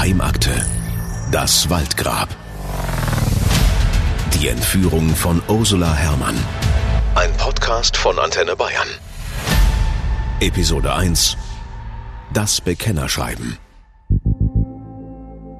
[0.00, 0.52] Geheimakte.
[1.30, 2.30] Das Waldgrab.
[4.32, 6.36] Die Entführung von Ursula Herrmann.
[7.14, 8.88] Ein Podcast von Antenne Bayern.
[10.40, 11.36] Episode 1.
[12.32, 13.58] Das Bekennerschreiben.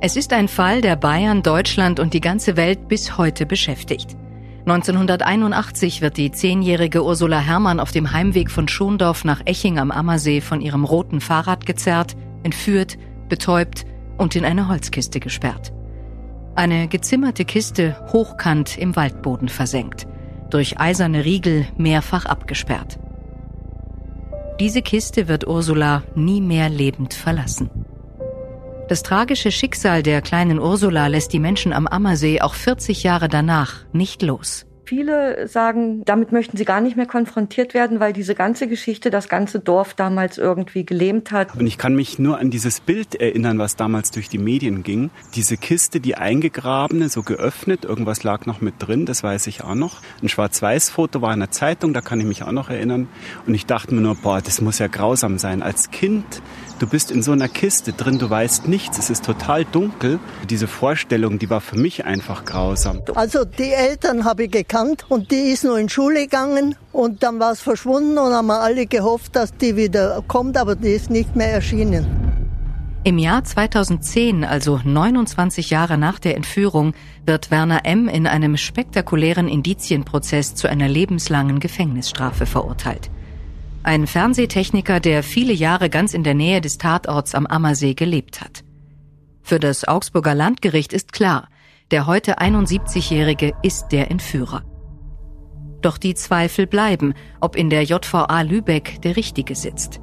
[0.00, 4.16] Es ist ein Fall, der Bayern, Deutschland und die ganze Welt bis heute beschäftigt.
[4.60, 10.40] 1981 wird die zehnjährige Ursula Herrmann auf dem Heimweg von Schondorf nach Eching am Ammersee
[10.40, 12.96] von ihrem roten Fahrrad gezerrt, entführt,
[13.28, 13.84] betäubt
[14.20, 15.72] und in eine Holzkiste gesperrt.
[16.54, 20.06] Eine gezimmerte Kiste hochkant im Waldboden versenkt,
[20.50, 22.98] durch eiserne Riegel mehrfach abgesperrt.
[24.60, 27.70] Diese Kiste wird Ursula nie mehr lebend verlassen.
[28.88, 33.86] Das tragische Schicksal der kleinen Ursula lässt die Menschen am Ammersee auch 40 Jahre danach
[33.92, 34.66] nicht los.
[34.90, 39.28] Viele sagen, damit möchten sie gar nicht mehr konfrontiert werden, weil diese ganze Geschichte das
[39.28, 41.54] ganze Dorf damals irgendwie gelähmt hat.
[41.54, 45.10] Und ich kann mich nur an dieses Bild erinnern, was damals durch die Medien ging.
[45.36, 49.76] Diese Kiste, die eingegrabene, so geöffnet, irgendwas lag noch mit drin, das weiß ich auch
[49.76, 50.00] noch.
[50.24, 53.08] Ein Schwarz-Weiß-Foto war in der Zeitung, da kann ich mich auch noch erinnern.
[53.46, 55.62] Und ich dachte mir nur, boah, das muss ja grausam sein.
[55.62, 56.42] Als Kind
[56.80, 60.18] Du bist in so einer Kiste drin, du weißt nichts, es ist total dunkel.
[60.48, 63.02] Diese Vorstellung, die war für mich einfach grausam.
[63.14, 67.38] Also die Eltern habe ich gekannt und die ist nur in Schule gegangen und dann
[67.38, 71.10] war es verschwunden und haben wir alle gehofft, dass die wieder kommt, aber die ist
[71.10, 72.06] nicht mehr erschienen.
[73.02, 76.92] Im Jahr 2010, also 29 Jahre nach der Entführung,
[77.24, 78.08] wird Werner M.
[78.08, 83.10] in einem spektakulären Indizienprozess zu einer lebenslangen Gefängnisstrafe verurteilt.
[83.82, 88.64] Ein Fernsehtechniker, der viele Jahre ganz in der Nähe des Tatorts am Ammersee gelebt hat.
[89.42, 91.48] Für das Augsburger Landgericht ist klar,
[91.90, 94.62] der heute 71-Jährige ist der Entführer.
[95.82, 100.00] Doch die Zweifel bleiben, ob in der JVA Lübeck der Richtige sitzt.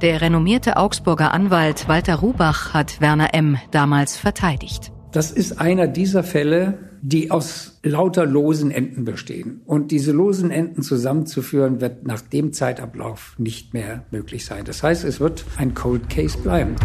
[0.00, 3.58] Der renommierte Augsburger Anwalt Walter Rubach hat Werner M.
[3.70, 4.92] damals verteidigt.
[5.12, 9.60] Das ist einer dieser Fälle, die aus lauter losen Enden bestehen.
[9.66, 14.64] Und diese losen Enden zusammenzuführen, wird nach dem Zeitablauf nicht mehr möglich sein.
[14.64, 16.76] Das heißt, es wird ein Cold Case bleiben.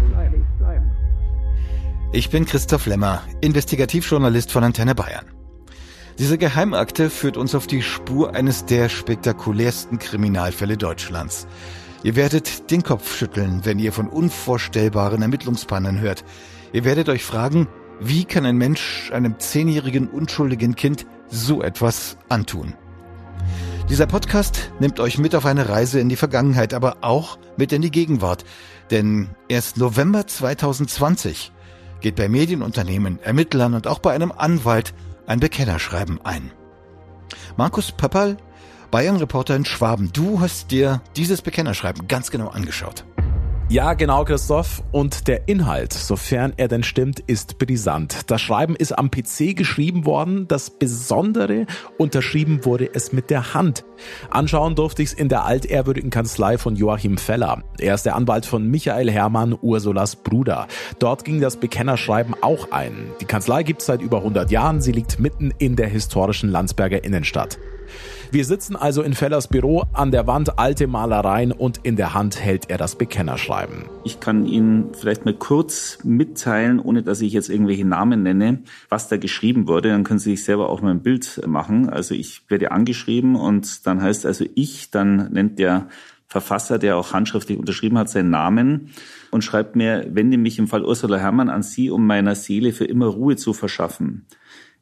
[2.11, 5.36] Ich bin Christoph Lemmer, Investigativjournalist von Antenne Bayern.
[6.19, 11.45] Diese Geheimakte führt uns auf die Spur eines der spektakulärsten Kriminalfälle Deutschlands.
[12.01, 16.25] Ihr werdet den Kopf schütteln, wenn ihr von unvorstellbaren Ermittlungspannen hört.
[16.73, 17.67] Ihr werdet euch fragen,
[17.99, 22.73] wie kann ein Mensch einem zehnjährigen unschuldigen Kind so etwas antun?
[23.87, 27.83] Dieser Podcast nimmt euch mit auf eine Reise in die Vergangenheit, aber auch mit in
[27.83, 28.43] die Gegenwart.
[28.89, 31.51] Denn erst November 2020
[32.01, 34.95] geht bei Medienunternehmen, Ermittlern und auch bei einem Anwalt
[35.27, 36.51] ein Bekennerschreiben ein.
[37.57, 38.37] Markus Pappal,
[38.89, 43.05] Bayern-Reporter in Schwaben, du hast dir dieses Bekennerschreiben ganz genau angeschaut.
[43.69, 44.81] Ja, genau, Christoph.
[44.93, 48.31] Und der Inhalt, sofern er denn stimmt, ist brisant.
[48.31, 50.47] Das Schreiben ist am PC geschrieben worden.
[50.47, 51.65] Das Besondere,
[51.97, 53.83] unterschrieben wurde es mit der Hand.
[54.29, 57.61] Anschauen durfte ich es in der altehrwürdigen Kanzlei von Joachim Feller.
[57.77, 60.69] Er ist der Anwalt von Michael Hermann, Ursulas Bruder.
[60.99, 63.11] Dort ging das Bekennerschreiben auch ein.
[63.19, 64.79] Die Kanzlei gibt es seit über 100 Jahren.
[64.79, 67.59] Sie liegt mitten in der historischen Landsberger Innenstadt.
[68.31, 72.39] Wir sitzen also in Fellers Büro, an der Wand alte Malereien und in der Hand
[72.39, 73.85] hält er das Bekennerschreiben.
[74.03, 78.59] Ich kann Ihnen vielleicht mal kurz mitteilen, ohne dass ich jetzt irgendwelche Namen nenne,
[78.89, 79.89] was da geschrieben wurde.
[79.89, 81.89] Dann können Sie sich selber auch mal ein Bild machen.
[81.89, 85.87] Also ich werde angeschrieben und dann heißt also ich, dann nennt der
[86.27, 88.89] Verfasser, der auch handschriftlich unterschrieben hat, seinen Namen
[89.31, 92.85] und schreibt mir, wende mich im Fall Ursula Herrmann an Sie, um meiner Seele für
[92.85, 94.25] immer Ruhe zu verschaffen.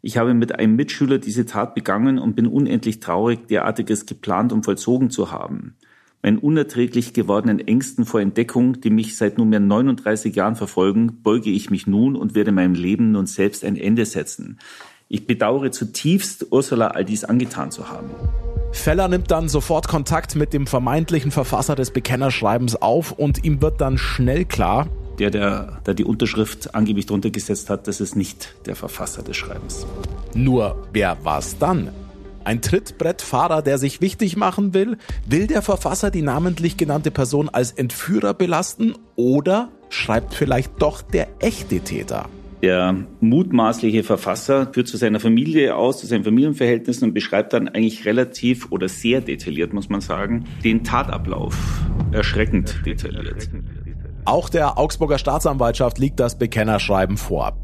[0.06, 4.64] Ich habe mit einem Mitschüler diese Tat begangen und bin unendlich traurig, derartiges geplant und
[4.64, 5.74] vollzogen zu haben.
[6.22, 11.72] Meinen unerträglich gewordenen Ängsten vor Entdeckung, die mich seit nunmehr 39 Jahren verfolgen, beuge ich
[11.72, 14.60] mich nun und werde meinem Leben nun selbst ein Ende setzen.
[15.08, 18.12] Ich bedauere zutiefst, Ursula all dies angetan zu haben.
[18.74, 23.82] Feller nimmt dann sofort Kontakt mit dem vermeintlichen Verfasser des Bekennerschreibens auf und ihm wird
[23.82, 24.88] dann schnell klar,
[25.20, 29.38] der, der da die Unterschrift angeblich drunter gesetzt hat, das ist nicht der Verfasser des
[29.38, 29.85] Schreibens.
[30.34, 31.90] Nur wer war's dann?
[32.44, 34.97] Ein Trittbrettfahrer, der sich wichtig machen will?
[35.28, 38.94] Will der Verfasser die namentlich genannte Person als Entführer belasten?
[39.16, 42.29] Oder schreibt vielleicht doch der echte Täter?
[42.62, 48.06] Der mutmaßliche Verfasser führt zu seiner Familie aus, zu seinen Familienverhältnissen und beschreibt dann eigentlich
[48.06, 51.58] relativ oder sehr detailliert, muss man sagen, den Tatablauf.
[52.12, 53.50] Erschreckend detailliert.
[54.26, 57.56] Auch der Augsburger Staatsanwaltschaft liegt das Bekennerschreiben vor.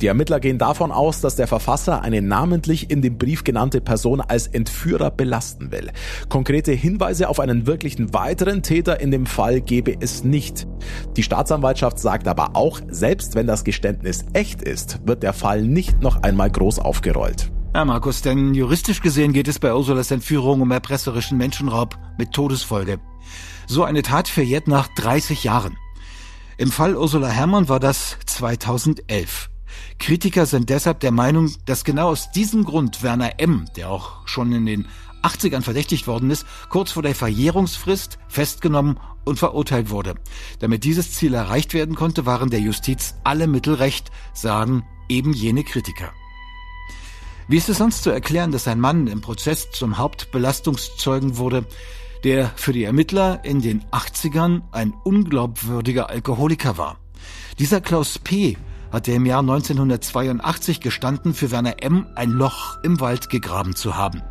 [0.00, 4.22] Die Ermittler gehen davon aus, dass der Verfasser eine namentlich in dem Brief genannte Person
[4.22, 5.90] als Entführer belasten will.
[6.30, 10.66] Konkrete Hinweise auf einen wirklichen weiteren Täter in dem Fall gebe es nicht.
[11.18, 16.00] Die Staatsanwaltschaft sagt aber auch, selbst wenn das Geständnis echt ist, wird der Fall nicht
[16.00, 17.52] noch einmal groß aufgerollt.
[17.74, 23.00] Ja, Markus, denn juristisch gesehen geht es bei Ursulas Entführung um erpresserischen Menschenraub mit Todesfolge.
[23.66, 25.76] So eine Tat verjährt nach 30 Jahren.
[26.58, 29.50] Im Fall Ursula Herrmann war das 2011.
[29.98, 34.52] Kritiker sind deshalb der Meinung, dass genau aus diesem Grund Werner M., der auch schon
[34.52, 34.86] in den
[35.22, 40.14] 80ern verdächtigt worden ist, kurz vor der Verjährungsfrist festgenommen und verurteilt wurde.
[40.60, 45.62] Damit dieses Ziel erreicht werden konnte, waren der Justiz alle Mittel recht, sagen eben jene
[45.62, 46.10] Kritiker.
[47.48, 51.66] Wie ist es sonst zu erklären, dass ein Mann im Prozess zum Hauptbelastungszeugen wurde,
[52.26, 56.98] der für die Ermittler in den 80ern ein unglaubwürdiger Alkoholiker war?
[57.60, 58.56] Dieser Klaus P
[58.90, 62.04] hatte im Jahr 1982 gestanden, für Werner M.
[62.16, 64.22] ein Loch im Wald gegraben zu haben.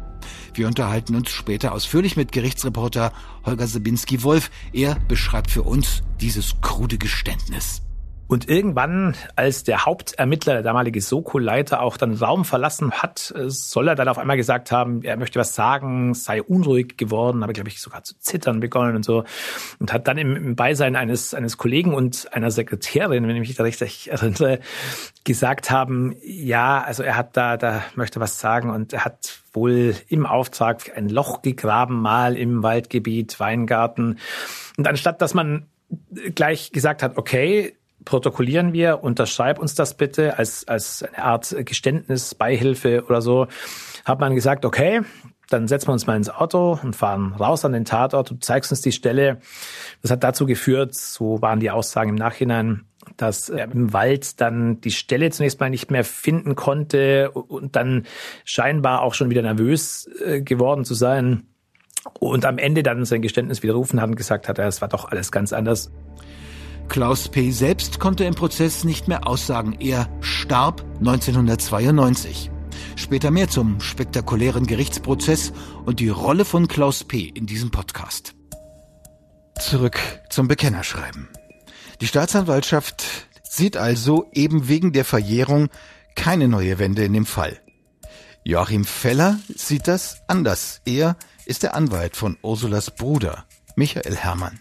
[0.53, 3.13] Wir unterhalten uns später ausführlich mit Gerichtsreporter
[3.45, 4.51] Holger Sabinski-Wolf.
[4.73, 7.84] Er beschreibt für uns dieses krude Geständnis.
[8.27, 13.87] Und irgendwann, als der Hauptermittler, der damalige Soko-Leiter, auch dann Raum verlassen hat, äh, soll
[13.87, 17.69] er dann auf einmal gesagt haben, er möchte was sagen, sei unruhig geworden, habe, glaube
[17.69, 19.25] ich, sogar zu zittern begonnen und so.
[19.79, 23.63] Und hat dann im, Beisein eines, eines Kollegen und einer Sekretärin, wenn ich mich da
[23.63, 24.59] richtig erinnere,
[25.23, 29.95] gesagt haben, ja, also er hat da, da möchte was sagen und er hat wohl
[30.07, 34.17] im Auftrag ein Loch gegraben, mal im Waldgebiet, Weingarten.
[34.77, 35.67] Und anstatt, dass man
[36.33, 42.35] gleich gesagt hat, okay, protokollieren wir, unterschreib uns das bitte als, als eine Art Geständnis,
[42.35, 43.47] Beihilfe oder so,
[44.03, 45.01] hat man gesagt, okay,
[45.49, 48.71] dann setzen wir uns mal ins Auto und fahren raus an den Tatort, du zeigst
[48.71, 49.39] uns die Stelle.
[50.01, 52.85] Das hat dazu geführt, so waren die Aussagen im Nachhinein,
[53.17, 58.05] dass er im Wald dann die Stelle zunächst mal nicht mehr finden konnte und dann
[58.43, 61.43] scheinbar auch schon wieder nervös äh, geworden zu sein
[62.19, 65.31] und am Ende dann sein Geständnis widerrufen hat und gesagt hat, es war doch alles
[65.31, 65.91] ganz anders.
[66.89, 67.51] Klaus P.
[67.51, 69.77] selbst konnte im Prozess nicht mehr aussagen.
[69.79, 72.51] Er starb 1992.
[72.95, 75.51] Später mehr zum spektakulären Gerichtsprozess
[75.85, 77.23] und die Rolle von Klaus P.
[77.23, 78.33] in diesem Podcast.
[79.59, 79.99] Zurück
[80.29, 81.29] zum Bekennerschreiben.
[82.01, 85.69] Die Staatsanwaltschaft sieht also eben wegen der Verjährung
[86.15, 87.59] keine neue Wende in dem Fall.
[88.43, 90.81] Joachim Feller sieht das anders.
[90.85, 93.45] Er ist der Anwalt von Ursulas Bruder,
[93.75, 94.59] Michael Herrmann.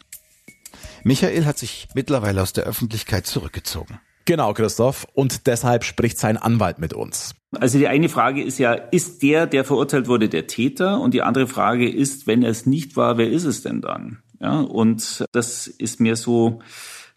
[1.05, 4.01] Michael hat sich mittlerweile aus der Öffentlichkeit zurückgezogen.
[4.25, 5.07] Genau, Christoph.
[5.13, 7.35] Und deshalb spricht sein Anwalt mit uns.
[7.53, 11.01] Also die eine Frage ist ja, ist der, der verurteilt wurde, der Täter?
[11.01, 14.23] Und die andere Frage ist, wenn er es nicht war, wer ist es denn dann?
[14.41, 16.61] Ja, und das ist mir so,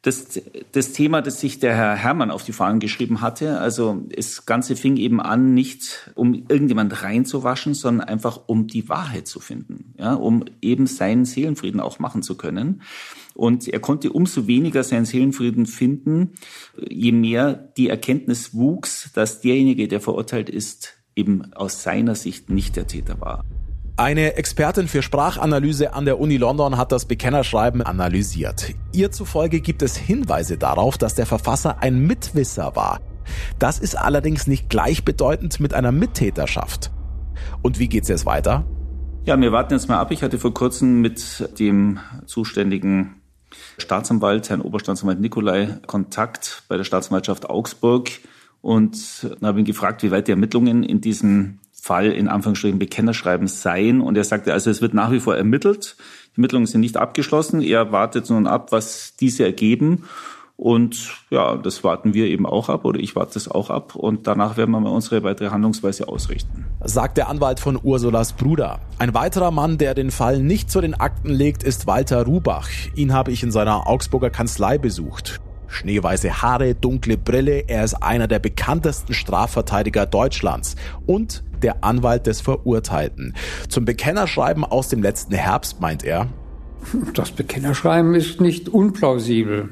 [0.04, 0.40] das,
[0.72, 3.60] das Thema, das sich der Herr Herrmann auf die Fahnen geschrieben hatte.
[3.60, 9.28] Also das Ganze fing eben an, nicht um irgendjemand reinzuwaschen, sondern einfach um die Wahrheit
[9.28, 12.82] zu finden, ja, um eben seinen Seelenfrieden auch machen zu können.
[13.34, 16.32] Und er konnte umso weniger seinen Seelenfrieden finden,
[16.90, 22.76] je mehr die Erkenntnis wuchs, dass derjenige, der verurteilt ist, eben aus seiner Sicht nicht
[22.76, 23.44] der Täter war.
[24.00, 28.76] Eine Expertin für Sprachanalyse an der Uni London hat das Bekennerschreiben analysiert.
[28.94, 33.02] Ihr zufolge gibt es Hinweise darauf, dass der Verfasser ein Mitwisser war.
[33.58, 36.92] Das ist allerdings nicht gleichbedeutend mit einer Mittäterschaft.
[37.64, 38.66] Und wie geht's jetzt weiter?
[39.26, 40.12] Ja, wir warten jetzt mal ab.
[40.12, 43.16] Ich hatte vor kurzem mit dem zuständigen
[43.80, 48.12] Staatsanwalt, Herrn Oberstaatsanwalt Nikolai, Kontakt bei der Staatsanwaltschaft Augsburg
[48.62, 54.02] und habe ihn gefragt, wie weit die Ermittlungen in diesem Fall in Anführungsstrichen Bekennerschreiben seien.
[54.02, 55.96] Und er sagte, also es wird nach wie vor ermittelt.
[56.34, 57.62] Die Ermittlungen sind nicht abgeschlossen.
[57.62, 60.04] Er wartet nun ab, was diese ergeben.
[60.58, 64.26] Und ja, das warten wir eben auch ab oder ich warte es auch ab und
[64.26, 66.66] danach werden wir mal unsere weitere Handlungsweise ausrichten.
[66.84, 68.80] Sagt der Anwalt von Ursulas Bruder.
[68.98, 72.70] Ein weiterer Mann, der den Fall nicht zu den Akten legt, ist Walter Rubach.
[72.96, 75.40] Ihn habe ich in seiner Augsburger Kanzlei besucht.
[75.68, 82.42] Schneeweiße Haare, dunkle Brille, er ist einer der bekanntesten Strafverteidiger Deutschlands und der Anwalt des
[82.42, 83.34] Verurteilten.
[83.70, 86.28] Zum Bekennerschreiben aus dem letzten Herbst meint er,
[87.14, 89.70] das Bekennerschreiben ist nicht unplausibel.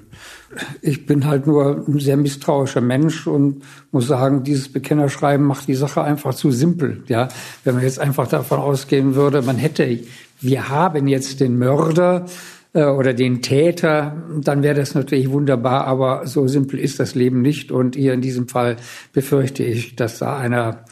[0.82, 5.76] Ich bin halt nur ein sehr misstrauischer Mensch und muss sagen, dieses Bekennerschreiben macht die
[5.76, 7.04] Sache einfach zu simpel.
[7.08, 7.30] Ja,
[7.64, 10.00] wenn man jetzt einfach davon ausgehen würde, man hätte,
[10.42, 12.26] wir haben jetzt den Mörder
[12.74, 17.42] äh, oder den Täter, dann wäre das natürlich wunderbar, aber so simpel ist das Leben
[17.42, 17.72] nicht.
[17.72, 18.76] Und hier in diesem Fall
[19.14, 20.86] befürchte ich, dass da einer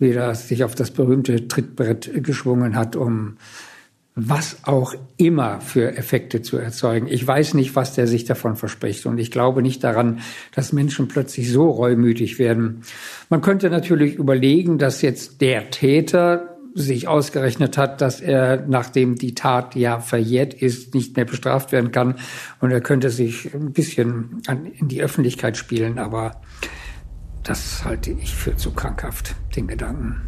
[0.00, 3.36] wieder sich auf das berühmte Trittbrett geschwungen hat, um
[4.16, 7.06] was auch immer für Effekte zu erzeugen.
[7.08, 9.06] Ich weiß nicht, was der sich davon verspricht.
[9.06, 10.20] Und ich glaube nicht daran,
[10.54, 12.82] dass Menschen plötzlich so reumütig werden.
[13.28, 19.34] Man könnte natürlich überlegen, dass jetzt der Täter sich ausgerechnet hat, dass er, nachdem die
[19.34, 22.16] Tat ja verjährt ist, nicht mehr bestraft werden kann.
[22.60, 24.42] Und er könnte sich ein bisschen
[24.78, 25.98] in die Öffentlichkeit spielen.
[25.98, 26.40] Aber
[27.42, 30.22] das halte ich für zu krankhaft, den Gedanken.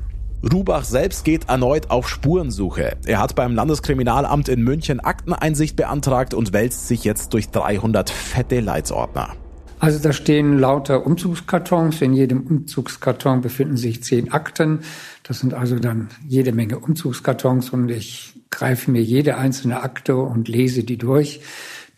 [0.52, 2.96] Rubach selbst geht erneut auf Spurensuche.
[3.06, 8.58] Er hat beim Landeskriminalamt in München Akteneinsicht beantragt und wälzt sich jetzt durch 300 fette
[8.58, 9.36] Leitsordner.
[9.78, 12.02] Also da stehen lauter Umzugskartons.
[12.02, 14.80] In jedem Umzugskarton befinden sich zehn Akten.
[15.22, 20.46] Das sind also dann jede Menge Umzugskartons und ich greife mir jede einzelne Akte und
[20.48, 21.40] lese die durch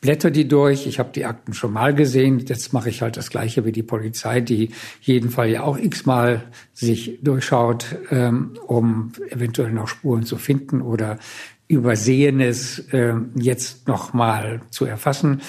[0.05, 0.87] blätter die durch.
[0.87, 2.39] Ich habe die Akten schon mal gesehen.
[2.39, 4.69] Jetzt mache ich halt das Gleiche wie die Polizei, die
[5.01, 6.43] jeden Fall ja auch x-mal
[6.75, 11.19] sich durchschaut, ähm, um eventuell noch Spuren zu finden oder
[11.69, 15.41] Übersehenes äh, jetzt noch mal zu erfassen.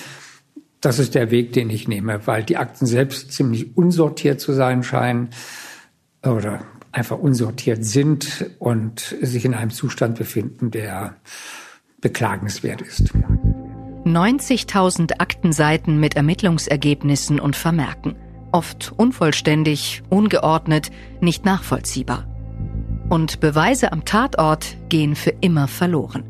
[0.79, 4.83] Das ist der Weg, den ich nehme, weil die Akten selbst ziemlich unsortiert zu sein
[4.83, 5.31] scheinen
[6.23, 6.61] oder
[6.93, 11.17] einfach unsortiert sind und sich in einem Zustand befinden, der
[11.99, 13.11] beklagenswert ist.
[14.05, 18.15] 90.000 Aktenseiten mit Ermittlungsergebnissen und Vermerken.
[18.51, 22.27] Oft unvollständig, ungeordnet, nicht nachvollziehbar.
[23.09, 26.23] Und Beweise am Tatort gehen für immer verloren.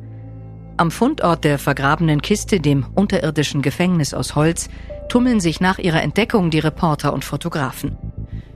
[0.78, 4.70] Am Fundort der vergrabenen Kiste, dem unterirdischen Gefängnis aus Holz,
[5.10, 7.98] tummeln sich nach ihrer Entdeckung die Reporter und Fotografen.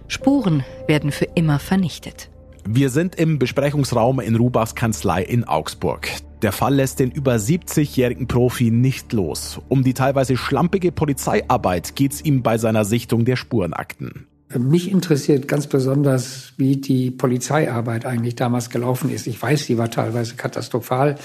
[0.07, 2.29] Spuren werden für immer vernichtet.
[2.65, 6.09] Wir sind im Besprechungsraum in Rubachs Kanzlei in Augsburg.
[6.41, 9.59] Der Fall lässt den über 70-jährigen Profi nicht los.
[9.67, 14.27] Um die teilweise schlampige Polizeiarbeit geht's ihm bei seiner Sichtung der Spurenakten.
[14.57, 19.27] Mich interessiert ganz besonders, wie die Polizeiarbeit eigentlich damals gelaufen ist.
[19.27, 21.17] Ich weiß, sie war teilweise katastrophal.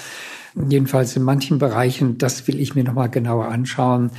[0.69, 4.11] Jedenfalls in manchen Bereichen, das will ich mir nochmal genauer anschauen.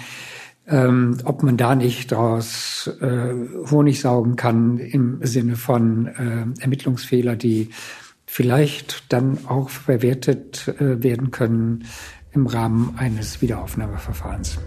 [0.68, 3.34] Ähm, ob man da nicht daraus äh,
[3.70, 7.70] Honig saugen kann im Sinne von äh, Ermittlungsfehler, die
[8.36, 11.86] vielleicht dann auch verwertet äh, werden können
[12.34, 14.60] im Rahmen eines Wiederaufnahmeverfahrens.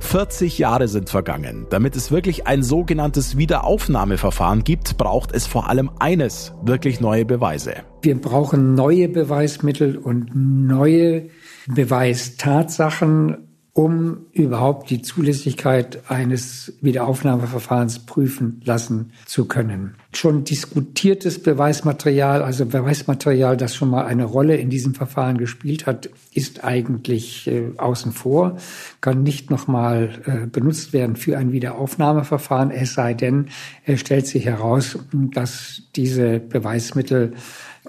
[0.00, 1.68] 40 Jahre sind vergangen.
[1.70, 7.74] Damit es wirklich ein sogenanntes Wiederaufnahmeverfahren gibt, braucht es vor allem eines, wirklich neue Beweise.
[8.02, 11.28] Wir brauchen neue Beweismittel und neue
[11.68, 19.96] Beweistatsachen um überhaupt die Zulässigkeit eines Wiederaufnahmeverfahrens prüfen lassen zu können.
[20.14, 26.08] Schon diskutiertes Beweismaterial, also Beweismaterial, das schon mal eine Rolle in diesem Verfahren gespielt hat,
[26.32, 28.56] ist eigentlich äh, außen vor,
[29.02, 33.48] kann nicht nochmal äh, benutzt werden für ein Wiederaufnahmeverfahren, es sei denn,
[33.84, 37.34] es stellt sich heraus, dass diese Beweismittel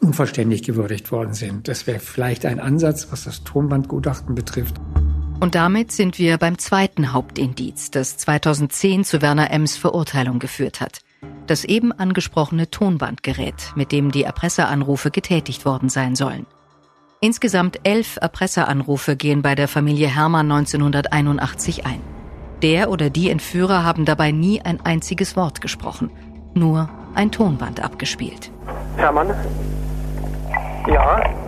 [0.02, 1.70] unverständlich gewürdigt worden sind.
[1.70, 4.76] Das wäre vielleicht ein Ansatz, was das Tonbandgutachten betrifft.
[5.40, 11.02] Und damit sind wir beim zweiten Hauptindiz, das 2010 zu Werner Ems Verurteilung geführt hat.
[11.46, 16.48] Das eben angesprochene Tonbandgerät, mit dem die Erpresseranrufe getätigt worden sein sollen.
[17.22, 22.02] Insgesamt elf Erpresseranrufe gehen bei der Familie Hermann 1981 ein.
[22.64, 26.10] Der oder die Entführer haben dabei nie ein einziges Wort gesprochen,
[26.56, 28.52] nur ein Tonband abgespielt.
[28.96, 29.34] Hermann?
[30.88, 31.47] Ja?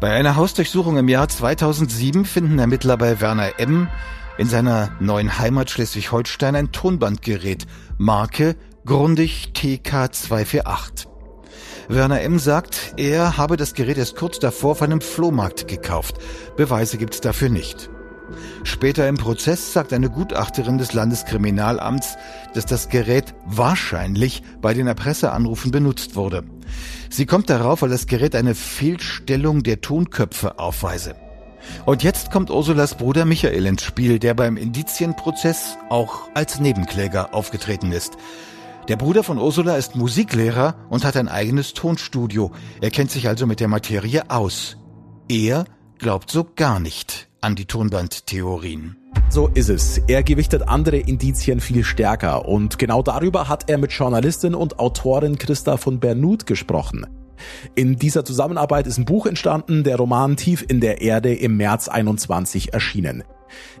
[0.00, 3.88] Bei einer Hausdurchsuchung im Jahr 2007 finden Ermittler bei Werner M.
[4.36, 8.54] in seiner neuen Heimat Schleswig-Holstein ein Tonbandgerät, Marke
[8.86, 11.08] Grundig TK248.
[11.88, 12.38] Werner M.
[12.38, 16.18] sagt, er habe das Gerät erst kurz davor auf einem Flohmarkt gekauft.
[16.56, 17.90] Beweise gibt's dafür nicht.
[18.64, 22.16] Später im Prozess sagt eine Gutachterin des Landeskriminalamts,
[22.54, 26.44] dass das Gerät wahrscheinlich bei den Erpresseanrufen benutzt wurde.
[27.10, 31.14] Sie kommt darauf, weil das Gerät eine Fehlstellung der Tonköpfe aufweise.
[31.86, 37.92] Und jetzt kommt Ursulas Bruder Michael ins Spiel, der beim Indizienprozess auch als Nebenkläger aufgetreten
[37.92, 38.16] ist.
[38.88, 42.52] Der Bruder von Ursula ist Musiklehrer und hat ein eigenes Tonstudio.
[42.80, 44.78] Er kennt sich also mit der Materie aus.
[45.28, 45.64] Er
[45.98, 48.96] glaubt so gar nicht an die Tonbandtheorien.
[49.30, 49.98] So ist es.
[50.08, 55.38] Er gewichtet andere Indizien viel stärker und genau darüber hat er mit Journalistin und Autorin
[55.38, 57.06] Christa von Bernut gesprochen.
[57.74, 61.88] In dieser Zusammenarbeit ist ein Buch entstanden, der Roman Tief in der Erde im März
[61.88, 63.22] 21 erschienen.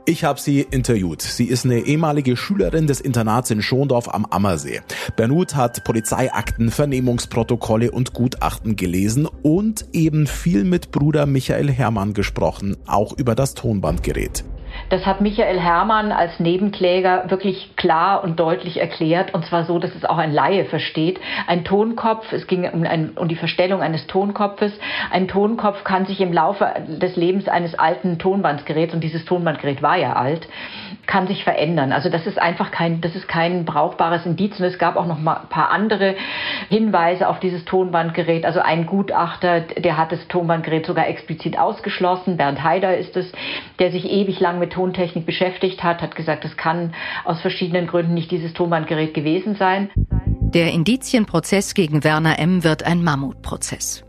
[0.04, 1.22] Ich habe sie interviewt.
[1.22, 4.80] Sie ist eine ehemalige Schülerin des Internats in Schondorf am Ammersee.
[5.16, 12.76] Bernut hat Polizeiakten, Vernehmungsprotokolle und Gutachten gelesen und eben viel mit Bruder Michael Hermann gesprochen,
[12.86, 14.44] auch über das Tonbandgerät.
[14.90, 19.94] Das hat Michael Herrmann als Nebenkläger wirklich klar und deutlich erklärt, und zwar so, dass
[19.94, 21.20] es auch ein Laie versteht.
[21.46, 24.72] Ein Tonkopf, es ging um, ein, um die Verstellung eines Tonkopfes.
[25.10, 29.96] Ein Tonkopf kann sich im Laufe des Lebens eines alten Tonbandgeräts, und dieses Tonbandgerät war
[29.98, 30.48] ja alt,
[31.08, 31.90] kann sich verändern.
[31.90, 34.60] Also das ist einfach kein, das ist kein brauchbares Indiz.
[34.60, 36.14] Und es gab auch noch mal ein paar andere
[36.68, 38.44] Hinweise auf dieses Tonbandgerät.
[38.44, 42.36] Also ein Gutachter, der hat das Tonbandgerät sogar explizit ausgeschlossen.
[42.36, 43.32] Bernd Haider ist es,
[43.78, 48.12] der sich ewig lang mit Tontechnik beschäftigt hat, hat gesagt, es kann aus verschiedenen Gründen
[48.12, 49.90] nicht dieses Tonbandgerät gewesen sein.
[49.96, 52.64] Der Indizienprozess gegen Werner M.
[52.64, 54.04] wird ein Mammutprozess.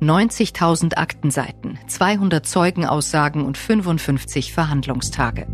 [0.00, 5.46] 90.000 Aktenseiten, 200 Zeugenaussagen und 55 Verhandlungstage.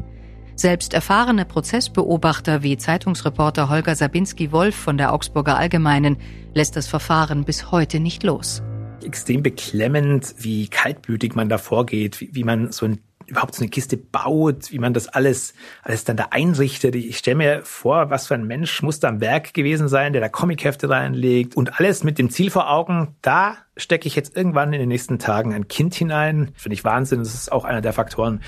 [0.60, 6.18] Selbst erfahrene Prozessbeobachter wie Zeitungsreporter Holger Sabinski-Wolf von der Augsburger Allgemeinen
[6.52, 8.62] lässt das Verfahren bis heute nicht los.
[9.02, 13.70] Extrem beklemmend, wie kaltblütig man da vorgeht, wie, wie man so ein überhaupt so eine
[13.70, 16.94] Kiste baut, wie man das alles, alles dann da einrichtet.
[16.94, 20.20] Ich stelle mir vor, was für ein Mensch muss da am Werk gewesen sein, der
[20.20, 24.72] da Comichefte reinlegt und alles mit dem Ziel vor Augen, da stecke ich jetzt irgendwann
[24.72, 26.50] in den nächsten Tagen ein Kind hinein.
[26.54, 27.20] Finde ich Wahnsinn.
[27.20, 28.40] Das ist auch einer der Faktoren,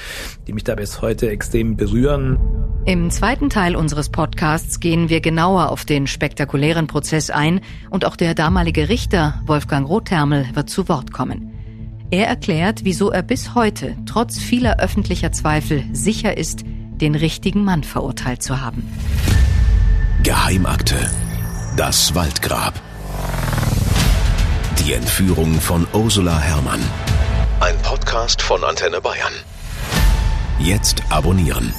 [0.47, 2.39] die mich da bis heute extrem berühren.
[2.85, 7.61] Im zweiten Teil unseres Podcasts gehen wir genauer auf den spektakulären Prozess ein
[7.91, 11.52] und auch der damalige Richter Wolfgang Rothermel wird zu Wort kommen.
[12.13, 17.85] Er erklärt, wieso er bis heute, trotz vieler öffentlicher Zweifel, sicher ist, den richtigen Mann
[17.85, 18.87] verurteilt zu haben.
[20.23, 21.11] Geheimakte.
[21.75, 22.75] Das Waldgrab.
[24.81, 26.83] Die Entführung von Ursula Herrmann.
[27.61, 29.33] Ein Podcast von Antenne Bayern.
[30.59, 31.73] Jetzt abonnieren.